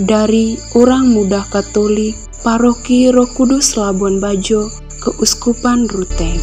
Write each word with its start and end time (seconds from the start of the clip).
dari 0.00 0.58
orang 0.74 1.12
muda 1.14 1.46
Katolik 1.48 2.16
Paroki 2.44 3.08
Roh 3.08 3.30
Kudus 3.32 3.78
Labuan 3.80 4.20
Bajo, 4.20 4.68
Keuskupan 5.00 5.88
Ruteng. 5.88 6.40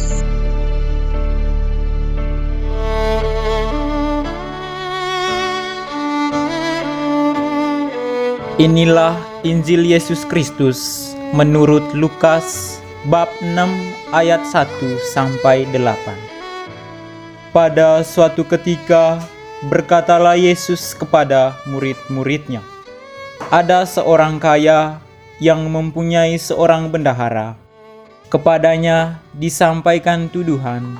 Inilah 8.62 9.18
Injil 9.42 9.82
Yesus 9.82 10.22
Kristus 10.28 11.10
menurut 11.34 11.82
Lukas 11.98 12.78
bab 13.10 13.26
6 13.42 13.58
ayat 14.14 14.44
1 14.46 14.70
sampai 15.10 15.66
8. 15.74 15.90
Pada 17.50 18.06
suatu 18.06 18.46
ketika 18.46 19.18
berkatalah 19.66 20.38
Yesus 20.38 20.94
kepada 20.94 21.58
murid-muridnya, 21.66 22.62
ada 23.52 23.84
seorang 23.84 24.40
kaya 24.40 24.96
yang 25.36 25.68
mempunyai 25.68 26.40
seorang 26.40 26.88
bendahara. 26.88 27.52
Kepadanya 28.32 29.20
disampaikan 29.36 30.32
tuduhan 30.32 30.96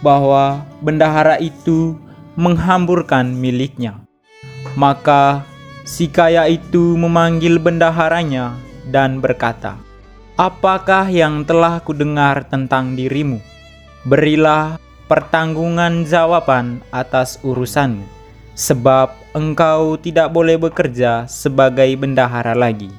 bahwa 0.00 0.64
bendahara 0.80 1.36
itu 1.36 2.00
menghamburkan 2.40 3.36
miliknya. 3.36 4.00
Maka 4.80 5.44
si 5.84 6.08
kaya 6.08 6.48
itu 6.48 6.96
memanggil 6.96 7.60
bendaharanya 7.60 8.56
dan 8.88 9.20
berkata, 9.20 9.76
"Apakah 10.40 11.04
yang 11.12 11.44
telah 11.44 11.84
kudengar 11.84 12.48
tentang 12.48 12.96
dirimu? 12.96 13.44
Berilah 14.08 14.80
pertanggungan 15.04 16.08
jawaban 16.08 16.80
atas 16.88 17.36
urusanmu, 17.44 18.08
sebab 18.56 19.19
engkau 19.30 19.94
tidak 20.00 20.34
boleh 20.34 20.58
bekerja 20.58 21.26
sebagai 21.30 21.88
bendahara 21.94 22.54
lagi. 22.54 22.90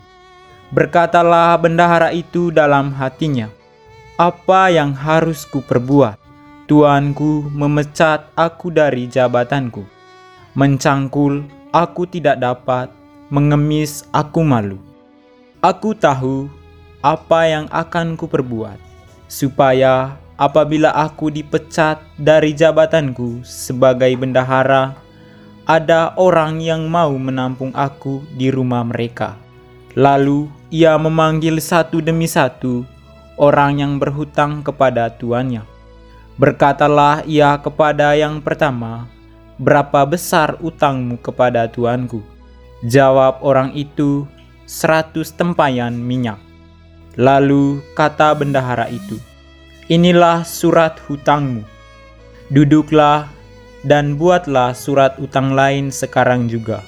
Berkatalah 0.72 1.60
bendahara 1.60 2.16
itu 2.16 2.48
dalam 2.56 2.96
hatinya, 2.96 3.52
apa 4.16 4.72
yang 4.72 4.96
harus 4.96 5.44
kuperbuat? 5.44 6.16
Tuanku 6.72 7.52
memecat 7.52 8.32
aku 8.32 8.72
dari 8.72 9.04
jabatanku. 9.12 9.84
Mencangkul, 10.56 11.44
aku 11.76 12.08
tidak 12.08 12.40
dapat. 12.40 12.88
Mengemis, 13.28 14.08
aku 14.12 14.44
malu. 14.44 14.80
Aku 15.60 15.92
tahu 15.96 16.48
apa 17.04 17.48
yang 17.48 17.66
akan 17.72 18.16
kuperbuat, 18.16 18.80
supaya 19.28 20.16
apabila 20.40 20.92
aku 20.96 21.28
dipecat 21.32 22.00
dari 22.16 22.56
jabatanku 22.56 23.44
sebagai 23.44 24.12
bendahara, 24.16 24.96
ada 25.66 26.18
orang 26.18 26.58
yang 26.58 26.90
mau 26.90 27.14
menampung 27.18 27.70
aku 27.78 28.26
di 28.34 28.50
rumah 28.50 28.82
mereka. 28.82 29.38
Lalu 29.94 30.48
ia 30.72 30.96
memanggil 30.96 31.60
satu 31.60 32.00
demi 32.00 32.26
satu 32.26 32.88
orang 33.36 33.84
yang 33.84 33.94
berhutang 34.00 34.64
kepada 34.64 35.12
tuannya. 35.12 35.68
Berkatalah 36.40 37.28
ia 37.28 37.60
kepada 37.60 38.16
yang 38.16 38.40
pertama, 38.40 39.06
"Berapa 39.60 40.08
besar 40.08 40.58
utangmu 40.64 41.20
kepada 41.20 41.68
tuanku?" 41.68 42.24
Jawab 42.88 43.46
orang 43.46 43.76
itu, 43.78 44.26
seratus 44.66 45.36
tempayan 45.36 45.94
minyak." 45.94 46.40
Lalu 47.20 47.84
kata 47.94 48.32
bendahara 48.34 48.88
itu, 48.88 49.20
"Inilah 49.92 50.48
surat 50.48 50.98
hutangmu. 51.06 51.68
Duduklah 52.48 53.28
dan 53.82 54.18
buatlah 54.18 54.78
surat 54.78 55.18
utang 55.18 55.58
lain 55.58 55.90
sekarang 55.90 56.46
juga. 56.46 56.86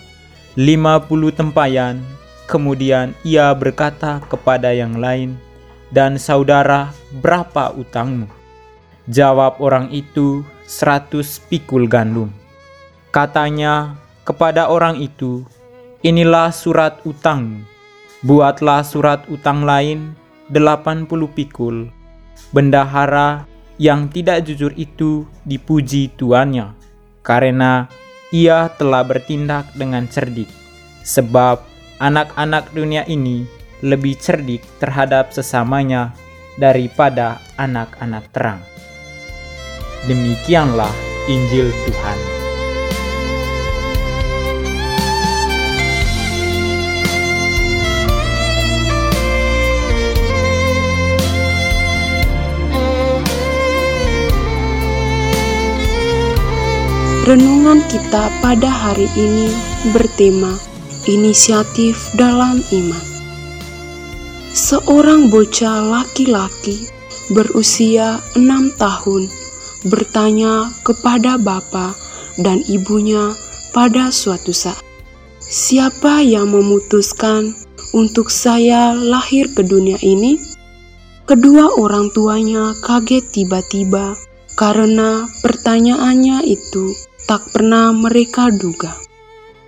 lima 0.54 1.02
puluh 1.02 1.34
tempayan, 1.34 1.98
kemudian 2.46 3.18
ia 3.26 3.50
berkata 3.58 4.22
kepada 4.30 4.70
yang 4.70 5.02
lain, 5.02 5.34
dan 5.90 6.22
saudara 6.22 6.94
berapa 7.18 7.74
utangmu? 7.74 8.30
Jawab 9.10 9.58
orang 9.58 9.90
itu, 9.90 10.46
seratus 10.70 11.42
pikul 11.50 11.90
gandum. 11.90 12.30
Katanya 13.10 13.98
kepada 14.22 14.70
orang 14.70 15.02
itu, 15.02 15.42
inilah 16.06 16.54
surat 16.54 17.02
utangmu. 17.02 17.66
Buatlah 18.22 18.86
surat 18.86 19.26
utang 19.28 19.66
lain, 19.66 20.14
delapan 20.54 21.10
puluh 21.10 21.28
pikul. 21.28 21.90
Bendahara 22.54 23.50
yang 23.82 24.06
tidak 24.06 24.46
jujur 24.46 24.70
itu 24.78 25.26
dipuji 25.50 26.14
tuannya 26.14 26.83
karena 27.24 27.88
ia 28.30 28.68
telah 28.76 29.02
bertindak 29.02 29.72
dengan 29.74 30.06
cerdik, 30.06 30.52
sebab 31.02 31.64
anak-anak 32.04 32.70
dunia 32.76 33.08
ini 33.08 33.48
lebih 33.84 34.20
cerdik 34.20 34.64
terhadap 34.80 35.32
sesamanya 35.32 36.12
daripada 36.60 37.40
anak-anak 37.56 38.28
terang. 38.36 38.62
Demikianlah 40.06 40.92
Injil 41.32 41.72
Tuhan. 41.88 42.33
Renungan 57.24 57.80
kita 57.88 58.28
pada 58.44 58.68
hari 58.68 59.08
ini 59.16 59.48
bertema 59.96 60.60
inisiatif 61.08 62.12
dalam 62.20 62.60
iman. 62.60 63.06
Seorang 64.52 65.32
bocah 65.32 65.88
laki-laki 65.88 66.92
berusia 67.32 68.20
enam 68.36 68.76
tahun 68.76 69.32
bertanya 69.88 70.68
kepada 70.84 71.40
bapak 71.40 71.96
dan 72.44 72.60
ibunya 72.68 73.32
pada 73.72 74.12
suatu 74.12 74.52
saat, 74.52 74.84
"Siapa 75.40 76.28
yang 76.28 76.52
memutuskan 76.52 77.56
untuk 77.96 78.28
saya 78.28 78.92
lahir 78.92 79.48
ke 79.56 79.64
dunia 79.64 79.96
ini?" 80.04 80.44
Kedua 81.24 81.72
orang 81.80 82.12
tuanya 82.12 82.76
kaget 82.84 83.24
tiba-tiba 83.32 84.12
karena 84.60 85.26
pertanyaannya 85.40 86.46
itu 86.46 87.13
tak 87.30 87.44
pernah 87.52 87.96
mereka 87.96 88.52
duga. 88.54 88.96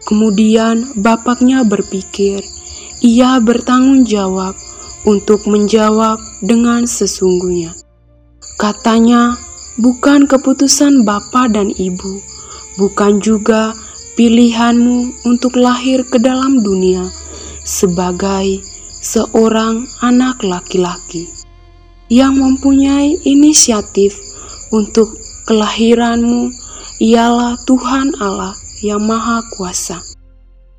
Kemudian 0.06 0.94
bapaknya 1.02 1.66
berpikir 1.66 2.44
ia 3.02 3.38
bertanggung 3.42 4.08
jawab 4.08 4.56
untuk 5.06 5.46
menjawab 5.46 6.18
dengan 6.42 6.90
sesungguhnya. 6.90 7.74
Katanya, 8.58 9.38
bukan 9.78 10.26
keputusan 10.26 11.06
bapak 11.06 11.54
dan 11.54 11.70
ibu, 11.76 12.24
bukan 12.80 13.20
juga 13.20 13.76
pilihanmu 14.16 15.28
untuk 15.28 15.60
lahir 15.60 16.08
ke 16.08 16.18
dalam 16.18 16.64
dunia 16.64 17.04
sebagai 17.68 18.64
seorang 19.04 19.84
anak 20.00 20.40
laki-laki 20.42 21.28
yang 22.08 22.40
mempunyai 22.40 23.20
inisiatif 23.28 24.16
untuk 24.72 25.14
kelahiranmu 25.46 26.50
ialah 27.00 27.60
Tuhan 27.68 28.16
Allah 28.24 28.56
yang 28.80 29.04
Maha 29.04 29.44
Kuasa. 29.56 30.00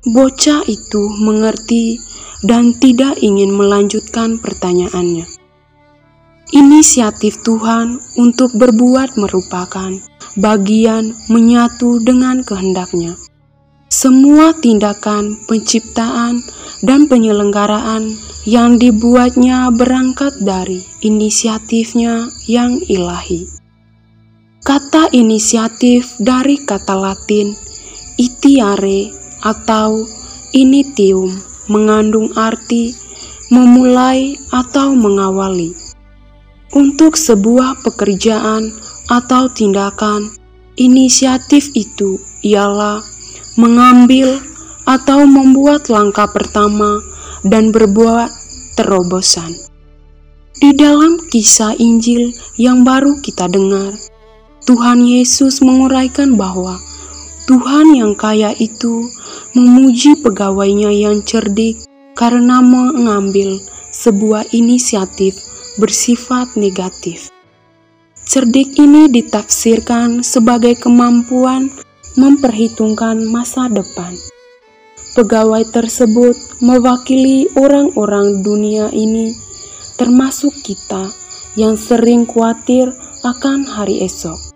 Bocah 0.07 0.63
itu 0.65 1.03
mengerti 1.19 1.99
dan 2.45 2.73
tidak 2.77 3.19
ingin 3.21 3.53
melanjutkan 3.53 4.37
pertanyaannya. 4.39 5.25
Inisiatif 6.55 7.43
Tuhan 7.43 7.99
untuk 8.15 8.55
berbuat 8.55 9.19
merupakan 9.19 9.91
bagian 10.39 11.11
menyatu 11.27 11.99
dengan 11.99 12.39
kehendaknya. 12.47 13.19
Semua 13.91 14.55
tindakan 14.55 15.43
penciptaan 15.47 16.39
dan 16.87 17.11
penyelenggaraan 17.11 18.15
yang 18.47 18.79
dibuatnya 18.79 19.67
berangkat 19.75 20.39
dari 20.39 20.87
inisiatifnya 21.03 22.31
yang 22.47 22.79
ilahi. 22.87 23.56
Kata 24.67 25.07
inisiatif 25.15 26.19
dari 26.19 26.59
kata 26.59 26.91
Latin 26.91 27.55
itiare 28.19 29.15
atau 29.39 30.03
initium 30.51 31.31
mengandung 31.71 32.35
arti 32.35 32.91
memulai 33.47 34.35
atau 34.51 34.91
mengawali. 34.91 35.71
Untuk 36.75 37.15
sebuah 37.15 37.79
pekerjaan 37.79 38.75
atau 39.07 39.47
tindakan, 39.47 40.35
inisiatif 40.75 41.71
itu 41.71 42.19
ialah 42.43 42.99
mengambil 43.55 44.35
atau 44.83 45.23
membuat 45.23 45.87
langkah 45.87 46.27
pertama 46.27 46.99
dan 47.47 47.71
berbuat 47.71 48.27
terobosan. 48.75 49.55
Di 50.59 50.75
dalam 50.75 51.23
kisah 51.31 51.71
Injil 51.79 52.35
yang 52.59 52.83
baru 52.83 53.15
kita 53.23 53.47
dengar, 53.47 53.95
Tuhan 54.67 55.07
Yesus 55.07 55.63
menguraikan 55.63 56.35
bahwa 56.35 56.75
Tuhan 57.47 57.95
yang 57.95 58.19
kaya 58.19 58.51
itu 58.59 59.07
memuji 59.55 60.19
pegawainya 60.19 60.91
yang 60.91 61.23
cerdik 61.23 61.87
karena 62.19 62.59
mengambil 62.59 63.63
sebuah 63.95 64.51
inisiatif 64.51 65.39
bersifat 65.79 66.59
negatif. 66.59 67.31
Cerdik 68.27 68.75
ini 68.75 69.07
ditafsirkan 69.07 70.19
sebagai 70.19 70.75
kemampuan 70.75 71.71
memperhitungkan 72.19 73.23
masa 73.23 73.71
depan. 73.71 74.19
Pegawai 75.15 75.63
tersebut 75.71 76.35
mewakili 76.59 77.47
orang-orang 77.55 78.43
dunia 78.43 78.91
ini, 78.91 79.31
termasuk 79.95 80.51
kita 80.59 81.07
yang 81.55 81.79
sering 81.79 82.27
khawatir 82.27 82.91
akan 83.23 83.63
hari 83.63 84.03
esok. 84.03 84.46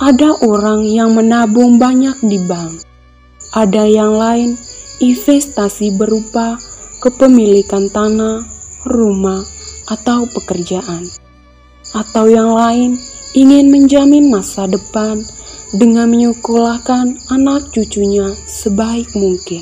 Ada 0.00 0.40
orang 0.40 0.88
yang 0.88 1.12
menabung 1.12 1.76
banyak 1.76 2.16
di 2.24 2.40
bank, 2.48 2.80
ada 3.52 3.84
yang 3.84 4.16
lain 4.16 4.56
investasi 5.04 5.92
berupa 6.00 6.56
kepemilikan 7.04 7.92
tanah, 7.92 8.40
rumah, 8.88 9.44
atau 9.92 10.24
pekerjaan, 10.32 11.04
atau 11.92 12.24
yang 12.24 12.56
lain 12.56 12.96
ingin 13.36 13.68
menjamin 13.68 14.32
masa 14.32 14.64
depan 14.64 15.20
dengan 15.76 16.08
menyekolahkan 16.08 17.28
anak 17.28 17.68
cucunya 17.76 18.32
sebaik 18.48 19.12
mungkin. 19.12 19.60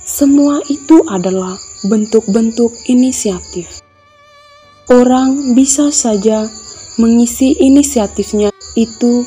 Semua 0.00 0.64
itu 0.72 1.04
adalah 1.12 1.60
bentuk-bentuk 1.84 2.72
inisiatif. 2.88 3.84
Orang 4.88 5.52
bisa 5.52 5.92
saja 5.92 6.48
mengisi 6.96 7.54
inisiatifnya 7.60 8.50
itu 8.74 9.22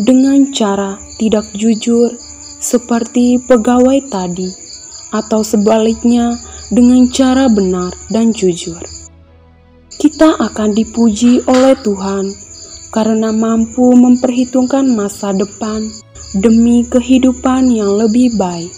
dengan 0.00 0.50
cara 0.50 0.98
tidak 1.20 1.46
jujur 1.54 2.12
seperti 2.58 3.38
pegawai 3.46 4.00
tadi, 4.10 4.50
atau 5.14 5.44
sebaliknya 5.46 6.40
dengan 6.72 7.06
cara 7.12 7.46
benar 7.46 7.94
dan 8.10 8.34
jujur. 8.34 8.80
Kita 9.96 10.36
akan 10.36 10.76
dipuji 10.76 11.40
oleh 11.48 11.78
Tuhan 11.80 12.28
karena 12.92 13.32
mampu 13.32 13.96
memperhitungkan 13.96 14.84
masa 14.92 15.32
depan 15.32 15.88
demi 16.36 16.84
kehidupan 16.84 17.72
yang 17.72 17.96
lebih 17.96 18.36
baik. 18.36 18.72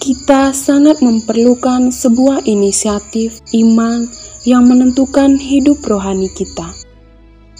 Kita 0.00 0.56
sangat 0.56 1.04
memerlukan 1.04 1.92
sebuah 1.92 2.48
inisiatif 2.48 3.44
iman 3.52 4.08
yang 4.48 4.64
menentukan 4.64 5.36
hidup 5.36 5.84
rohani 5.84 6.32
kita. 6.32 6.72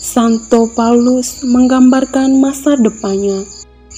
Santo 0.01 0.65
Paulus 0.73 1.45
menggambarkan 1.45 2.41
masa 2.41 2.73
depannya 2.73 3.45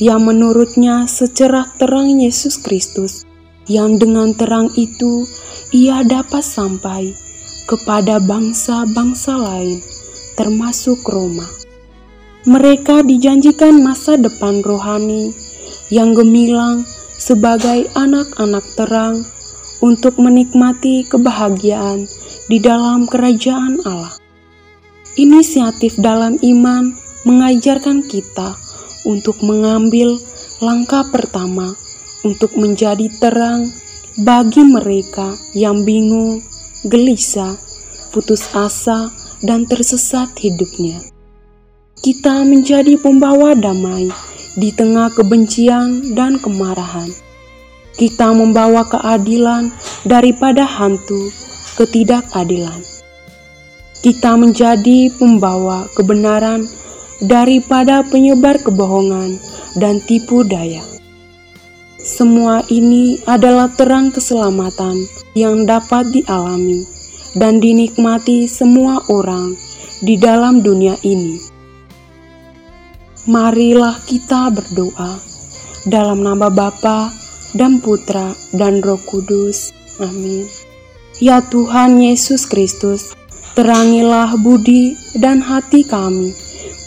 yang 0.03 0.27
menurutnya 0.27 1.07
secerah 1.07 1.79
terang 1.79 2.19
Yesus 2.19 2.59
Kristus, 2.59 3.23
yang 3.71 4.03
dengan 4.03 4.35
terang 4.35 4.67
itu 4.75 5.23
ia 5.71 6.03
dapat 6.03 6.43
sampai 6.43 7.15
kepada 7.71 8.19
bangsa-bangsa 8.19 9.31
lain, 9.31 9.79
termasuk 10.35 11.07
Roma. 11.07 11.47
Mereka 12.51 13.07
dijanjikan 13.07 13.79
masa 13.79 14.19
depan 14.19 14.59
rohani 14.67 15.31
yang 15.95 16.19
gemilang 16.19 16.83
sebagai 17.15 17.87
anak-anak 17.95 18.67
terang 18.75 19.23
untuk 19.79 20.19
menikmati 20.19 21.07
kebahagiaan 21.07 22.11
di 22.51 22.59
dalam 22.59 23.07
kerajaan 23.07 23.79
Allah. 23.87 24.22
Inisiatif 25.13 26.01
dalam 26.01 26.41
iman 26.41 26.97
mengajarkan 27.29 28.01
kita 28.09 28.57
untuk 29.05 29.45
mengambil 29.45 30.17
langkah 30.65 31.05
pertama 31.13 31.77
untuk 32.25 32.57
menjadi 32.57 33.13
terang 33.21 33.69
bagi 34.25 34.65
mereka 34.65 35.37
yang 35.53 35.85
bingung, 35.85 36.41
gelisah, 36.89 37.61
putus 38.09 38.49
asa, 38.57 39.13
dan 39.45 39.69
tersesat 39.69 40.33
hidupnya. 40.39 40.97
Kita 42.01 42.47
menjadi 42.49 42.97
pembawa 42.97 43.53
damai 43.53 44.09
di 44.57 44.73
tengah 44.73 45.13
kebencian 45.13 46.17
dan 46.17 46.41
kemarahan. 46.41 47.13
Kita 48.01 48.33
membawa 48.33 48.89
keadilan 48.89 49.69
daripada 50.09 50.65
hantu 50.65 51.29
ketidakadilan. 51.77 53.02
Kita 54.03 54.35
menjadi 54.35 55.15
pembawa 55.15 55.87
kebenaran 55.95 56.67
daripada 57.23 58.03
penyebar 58.03 58.59
kebohongan 58.59 59.39
dan 59.79 60.03
tipu 60.03 60.43
daya. 60.43 60.83
Semua 62.03 62.67
ini 62.67 63.23
adalah 63.31 63.71
terang 63.71 64.11
keselamatan 64.11 65.07
yang 65.39 65.63
dapat 65.71 66.11
dialami 66.11 66.83
dan 67.39 67.63
dinikmati 67.63 68.51
semua 68.51 68.99
orang 69.07 69.55
di 70.03 70.19
dalam 70.19 70.67
dunia 70.67 70.99
ini. 71.07 71.39
Marilah 73.31 74.03
kita 74.03 74.51
berdoa 74.51 75.15
dalam 75.87 76.27
nama 76.27 76.51
Bapa 76.51 77.15
dan 77.55 77.79
Putra 77.79 78.35
dan 78.51 78.83
Roh 78.83 78.99
Kudus. 79.07 79.71
Amin. 80.03 80.51
Ya 81.23 81.39
Tuhan 81.39 82.03
Yesus 82.03 82.51
Kristus, 82.51 83.15
terangilah 83.53 84.33
budi 84.41 84.97
dan 85.21 85.45
hati 85.45 85.85
kami 85.85 86.33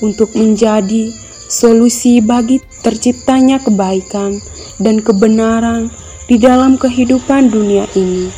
untuk 0.01 0.33
menjadi 0.33 1.13
solusi 1.45 2.19
bagi 2.19 2.57
terciptanya 2.81 3.61
kebaikan 3.61 4.41
dan 4.81 4.99
kebenaran 4.99 5.93
di 6.25 6.41
dalam 6.41 6.75
kehidupan 6.75 7.53
dunia 7.53 7.85
ini. 7.93 8.33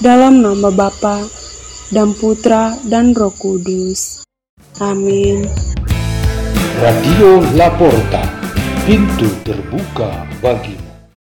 Dalam 0.00 0.42
nama 0.42 0.72
Bapa 0.74 1.22
dan 1.94 2.16
Putra 2.16 2.74
dan 2.88 3.14
Roh 3.14 3.30
Kudus. 3.36 4.26
Amin. 4.82 5.46
Radio 6.82 7.38
Laporta, 7.54 8.26
pintu 8.82 9.30
terbuka 9.46 10.26
bagimu. 10.42 10.83